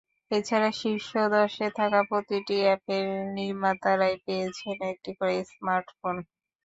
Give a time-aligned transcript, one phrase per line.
[0.31, 3.05] এছাড়া শীর্ষ দশে থাকা প্রতিটি অ্যাপের
[3.37, 6.15] নির্মাতারাই পেয়েছেন একটি করে স্মার্টফোন।